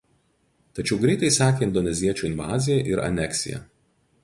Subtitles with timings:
[0.79, 3.65] Tačiau greitai sekė indoneziečių invazija ir aneksija.